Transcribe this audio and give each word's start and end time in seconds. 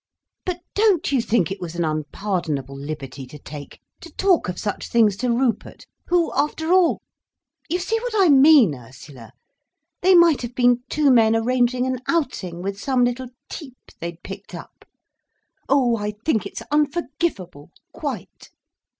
"But 0.47 0.61
don't 0.73 1.11
you 1.11 1.21
think 1.21 1.51
it 1.51 1.61
was 1.61 1.75
an 1.75 1.85
unpardonable 1.85 2.75
liberty 2.75 3.27
to 3.27 3.37
take—to 3.37 4.09
talk 4.13 4.49
of 4.49 4.57
such 4.57 4.87
things 4.87 5.15
to 5.17 5.29
Rupert—who 5.29 6.31
after 6.33 6.73
all—you 6.73 7.77
see 7.77 7.99
what 7.99 8.13
I 8.17 8.29
mean, 8.29 8.73
Ursula—they 8.73 10.15
might 10.15 10.41
have 10.41 10.55
been 10.55 10.81
two 10.89 11.11
men 11.11 11.35
arranging 11.35 11.85
an 11.85 11.99
outing 12.07 12.63
with 12.63 12.79
some 12.81 13.05
little 13.05 13.27
type 13.47 13.91
they'd 13.99 14.23
picked 14.23 14.55
up. 14.55 14.85
Oh, 15.69 15.97
I 15.97 16.13
think 16.25 16.47
it's 16.47 16.63
unforgivable, 16.71 17.69
quite!" 17.91 18.49